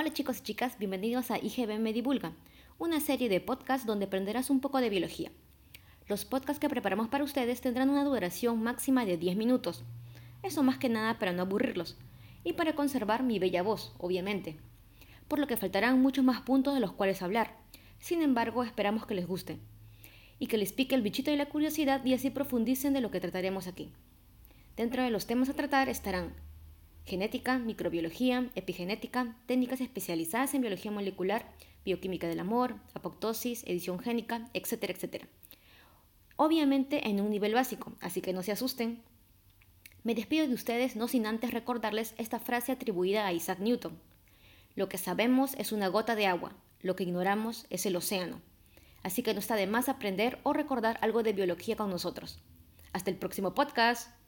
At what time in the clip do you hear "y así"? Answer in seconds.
22.06-22.30